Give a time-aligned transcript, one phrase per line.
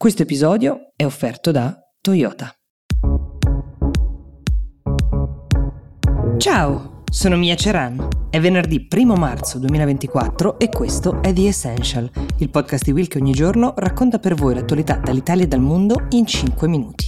[0.00, 2.54] Questo episodio è offerto da Toyota.
[6.36, 8.06] Ciao, sono Mia Ceran.
[8.30, 13.18] È venerdì 1 marzo 2024 e questo è The Essential, il podcast di Will che
[13.18, 17.07] ogni giorno racconta per voi l'attualità dall'Italia e dal mondo in 5 minuti.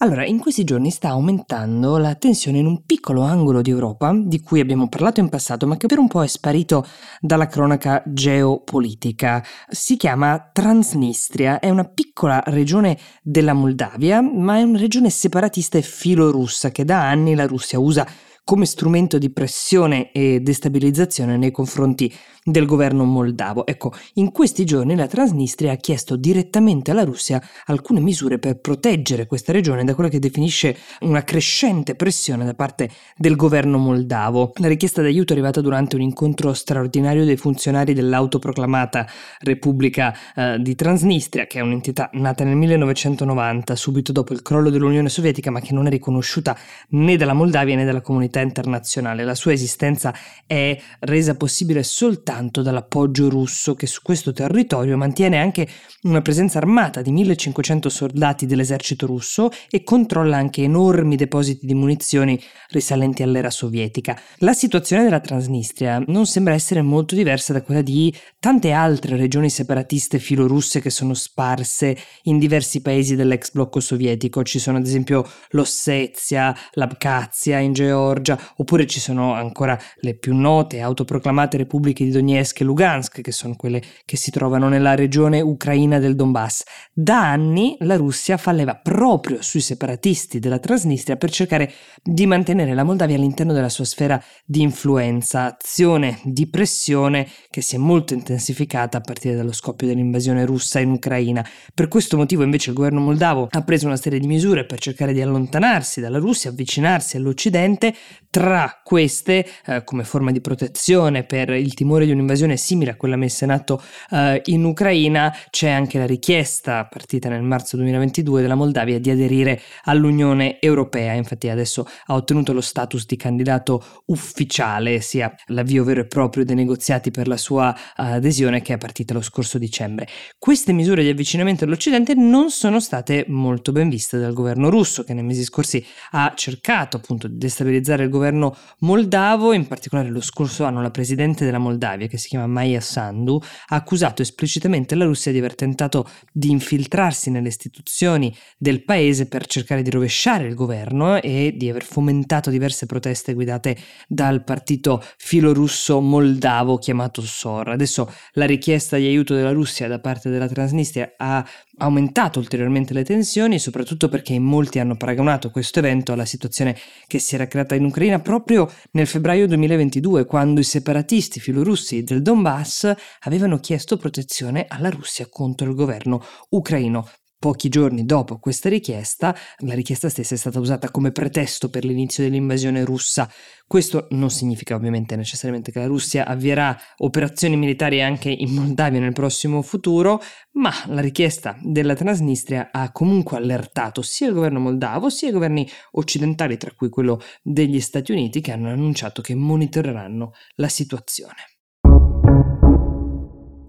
[0.00, 4.42] Allora, in questi giorni sta aumentando la tensione in un piccolo angolo di Europa, di
[4.42, 6.86] cui abbiamo parlato in passato, ma che per un po' è sparito
[7.18, 9.42] dalla cronaca geopolitica.
[9.70, 15.82] Si chiama Transnistria, è una piccola regione della Moldavia, ma è una regione separatista e
[15.82, 18.06] filorussa che da anni la Russia usa
[18.46, 22.14] come strumento di pressione e destabilizzazione nei confronti
[22.44, 23.66] del governo moldavo.
[23.66, 29.26] Ecco, in questi giorni la Transnistria ha chiesto direttamente alla Russia alcune misure per proteggere
[29.26, 34.52] questa regione da quella che definisce una crescente pressione da parte del governo moldavo.
[34.58, 39.08] La richiesta d'aiuto è arrivata durante un incontro straordinario dei funzionari dell'autoproclamata
[39.40, 45.08] Repubblica eh, di Transnistria, che è un'entità nata nel 1990, subito dopo il crollo dell'Unione
[45.08, 46.56] Sovietica, ma che non è riconosciuta
[46.90, 49.24] né dalla Moldavia né dalla comunità comunità internazionale.
[49.24, 50.14] La sua esistenza
[50.46, 55.66] è resa possibile soltanto dall'appoggio russo che su questo territorio mantiene anche
[56.02, 62.40] una presenza armata di 1500 soldati dell'esercito russo e controlla anche enormi depositi di munizioni
[62.70, 64.18] risalenti all'era sovietica.
[64.38, 69.50] La situazione della Transnistria non sembra essere molto diversa da quella di tante altre regioni
[69.50, 74.42] separatiste filorusse che sono sparse in diversi paesi dell'ex blocco sovietico.
[74.42, 80.34] Ci sono ad esempio l'Ossetia, l'Abkhazia in Georgia, Georgia, oppure ci sono ancora le più
[80.34, 85.40] note autoproclamate repubbliche di Donetsk e Lugansk, che sono quelle che si trovano nella regione
[85.40, 86.64] ucraina del Donbass.
[86.92, 92.82] Da anni la Russia falleva proprio sui separatisti della Transnistria per cercare di mantenere la
[92.82, 98.98] Moldavia all'interno della sua sfera di influenza, azione di pressione che si è molto intensificata
[98.98, 101.46] a partire dallo scoppio dell'invasione russa in Ucraina.
[101.72, 105.12] Per questo motivo invece il governo moldavo ha preso una serie di misure per cercare
[105.12, 107.94] di allontanarsi dalla Russia, avvicinarsi all'Occidente,
[108.30, 113.16] tra queste, eh, come forma di protezione per il timore di un'invasione simile a quella
[113.16, 118.54] messa in atto eh, in Ucraina, c'è anche la richiesta, partita nel marzo 2022, della
[118.54, 121.14] Moldavia di aderire all'Unione Europea.
[121.14, 126.56] Infatti adesso ha ottenuto lo status di candidato ufficiale, sia l'avvio vero e proprio dei
[126.56, 130.06] negoziati per la sua uh, adesione che è partita lo scorso dicembre.
[130.38, 135.14] Queste misure di avvicinamento all'Occidente non sono state molto ben viste dal governo russo, che
[135.14, 140.64] nei mesi scorsi ha cercato appunto di destabilizzare il governo moldavo, in particolare lo scorso
[140.64, 145.32] anno la presidente della Moldavia, che si chiama Maya Sandu, ha accusato esplicitamente la Russia
[145.32, 151.20] di aver tentato di infiltrarsi nelle istituzioni del paese per cercare di rovesciare il governo
[151.20, 153.76] e di aver fomentato diverse proteste guidate
[154.08, 157.70] dal partito filorusso moldavo chiamato SOR.
[157.70, 161.46] Adesso la richiesta di aiuto della Russia da parte della Transnistria ha
[161.78, 166.76] aumentato ulteriormente le tensioni, soprattutto perché molti hanno paragonato questo evento alla situazione
[167.06, 172.22] che si era creata in Ucraina proprio nel febbraio 2022, quando i separatisti filorussi del
[172.22, 177.08] Donbass avevano chiesto protezione alla Russia contro il governo ucraino.
[177.46, 182.24] Pochi giorni dopo questa richiesta, la richiesta stessa è stata usata come pretesto per l'inizio
[182.24, 183.30] dell'invasione russa.
[183.68, 189.12] Questo non significa ovviamente necessariamente che la Russia avvierà operazioni militari anche in Moldavia nel
[189.12, 190.20] prossimo futuro,
[190.54, 195.70] ma la richiesta della Transnistria ha comunque allertato sia il governo moldavo sia i governi
[195.92, 201.44] occidentali, tra cui quello degli Stati Uniti, che hanno annunciato che monitoreranno la situazione.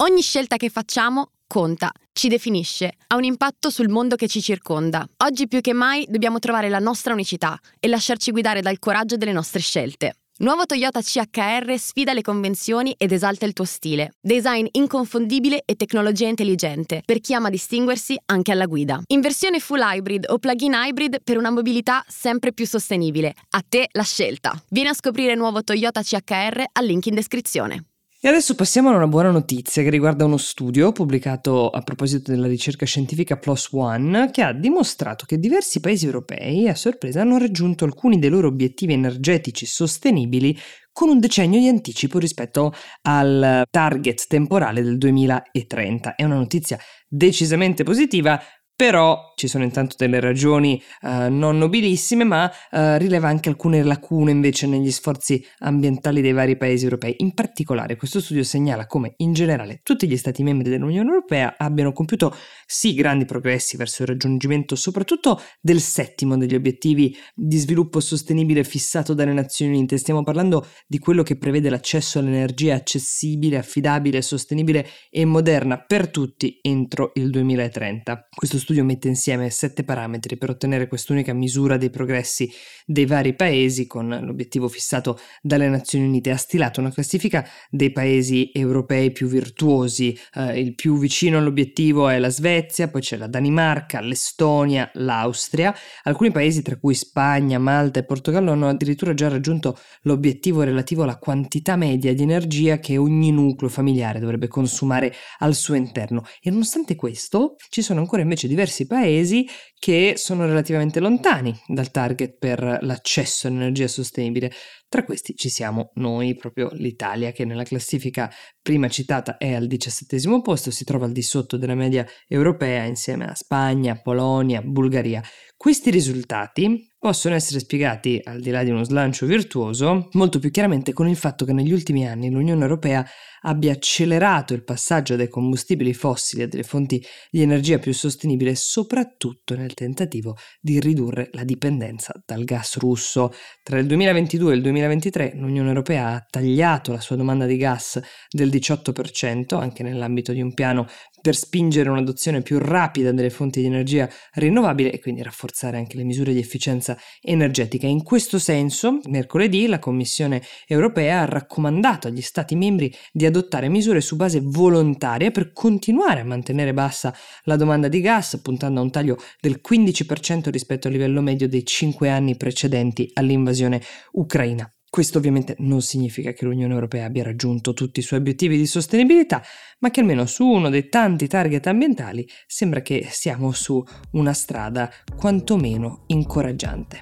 [0.00, 5.04] Ogni scelta che facciamo conta, ci definisce, ha un impatto sul mondo che ci circonda.
[5.24, 9.32] Oggi più che mai dobbiamo trovare la nostra unicità e lasciarci guidare dal coraggio delle
[9.32, 10.14] nostre scelte.
[10.40, 14.12] Nuovo Toyota CHR sfida le convenzioni ed esalta il tuo stile.
[14.20, 19.02] Design inconfondibile e tecnologia intelligente per chi ama distinguersi anche alla guida.
[19.06, 23.34] In versione full hybrid o plug-in hybrid per una mobilità sempre più sostenibile.
[23.50, 24.62] A te la scelta.
[24.68, 27.86] Vieni a scoprire nuovo Toyota CHR al link in descrizione.
[28.20, 32.48] E adesso passiamo a una buona notizia che riguarda uno studio pubblicato a proposito della
[32.48, 37.84] ricerca scientifica Plus One che ha dimostrato che diversi paesi europei, a sorpresa, hanno raggiunto
[37.84, 40.58] alcuni dei loro obiettivi energetici sostenibili
[40.90, 46.16] con un decennio di anticipo rispetto al target temporale del 2030.
[46.16, 46.76] È una notizia
[47.06, 48.42] decisamente positiva
[48.78, 54.30] però ci sono intanto delle ragioni eh, non nobilissime, ma eh, rileva anche alcune lacune
[54.30, 57.16] invece negli sforzi ambientali dei vari paesi europei.
[57.18, 61.92] In particolare questo studio segnala come in generale tutti gli Stati membri dell'Unione Europea abbiano
[61.92, 62.32] compiuto
[62.66, 69.12] sì grandi progressi verso il raggiungimento soprattutto del settimo degli obiettivi di sviluppo sostenibile fissato
[69.12, 69.98] dalle Nazioni Unite.
[69.98, 76.60] Stiamo parlando di quello che prevede l'accesso all'energia accessibile, affidabile, sostenibile e moderna per tutti
[76.62, 78.28] entro il 2030.
[78.32, 82.50] Questo studio mette insieme sette parametri per ottenere quest'unica misura dei progressi
[82.86, 86.30] dei vari paesi con l'obiettivo fissato dalle Nazioni Unite.
[86.30, 90.16] Ha stilato una classifica dei paesi europei più virtuosi.
[90.34, 95.74] Eh, il più vicino all'obiettivo è la Svezia, poi c'è la Danimarca, l'Estonia, l'Austria.
[96.04, 101.18] Alcuni paesi, tra cui Spagna, Malta e Portogallo, hanno addirittura già raggiunto l'obiettivo relativo alla
[101.18, 106.24] quantità media di energia che ogni nucleo familiare dovrebbe consumare al suo interno.
[106.40, 109.46] E nonostante questo, ci sono ancora invece diversi diversi paesi
[109.78, 114.50] che sono relativamente lontani dal target per l'accesso all'energia sostenibile.
[114.90, 118.32] Tra questi ci siamo noi, proprio l'Italia, che nella classifica
[118.62, 123.26] prima citata è al diciassettesimo posto, si trova al di sotto della media europea insieme
[123.26, 125.22] a Spagna, Polonia, Bulgaria.
[125.54, 130.92] Questi risultati possono essere spiegati, al di là di uno slancio virtuoso, molto più chiaramente
[130.92, 133.04] con il fatto che negli ultimi anni l'Unione Europea
[133.42, 139.54] abbia accelerato il passaggio dai combustibili fossili a delle fonti di energia più sostenibile, soprattutto
[139.54, 143.32] nel tentativo di ridurre la dipendenza dal gas russo.
[143.62, 148.00] Tra il 2022 e il 2023 l'Unione Europea ha tagliato la sua domanda di gas
[148.30, 150.86] del 18%, anche nell'ambito di un piano
[151.20, 156.04] per spingere un'adozione più rapida delle fonti di energia rinnovabile e quindi rafforzare anche le
[156.04, 157.86] misure di efficienza energetica.
[157.86, 164.00] In questo senso, mercoledì la Commissione europea ha raccomandato agli Stati membri di adottare misure
[164.00, 167.14] su base volontaria per continuare a mantenere bassa
[167.44, 171.64] la domanda di gas, puntando a un taglio del 15% rispetto al livello medio dei
[171.64, 173.80] cinque anni precedenti all'invasione
[174.12, 174.67] ucraina.
[174.98, 179.40] Questo ovviamente non significa che l'Unione Europea abbia raggiunto tutti i suoi obiettivi di sostenibilità,
[179.78, 183.80] ma che almeno su uno dei tanti target ambientali sembra che siamo su
[184.14, 186.98] una strada quantomeno incoraggiante.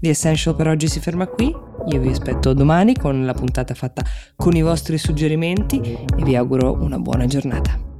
[0.00, 1.54] The Essential per oggi si ferma qui,
[1.88, 4.02] io vi aspetto domani con la puntata fatta
[4.34, 7.91] con i vostri suggerimenti e vi auguro una buona giornata.